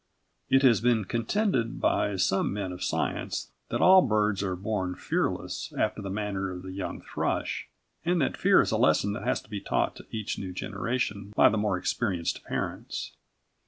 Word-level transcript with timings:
It 0.49 0.63
has 0.63 0.81
been 0.81 1.05
contended 1.05 1.79
by 1.79 2.15
some 2.15 2.51
men 2.51 2.71
of 2.71 2.83
science 2.83 3.51
that 3.69 3.81
all 3.81 4.01
birds 4.01 4.41
are 4.41 4.55
born 4.55 4.95
fearless 4.95 5.71
after 5.77 6.01
the 6.01 6.09
manner 6.09 6.49
of 6.49 6.63
the 6.63 6.71
young 6.71 7.01
thrush, 7.01 7.67
and 8.03 8.19
that 8.19 8.35
fear 8.35 8.61
is 8.63 8.71
a 8.71 8.77
lesson 8.77 9.13
that 9.13 9.21
has 9.25 9.41
to 9.43 9.47
be 9.51 9.61
taught 9.61 9.95
to 9.97 10.07
each 10.09 10.39
new 10.39 10.53
generation 10.53 11.33
by 11.35 11.49
the 11.49 11.57
more 11.59 11.77
experienced 11.77 12.43
parents. 12.43 13.11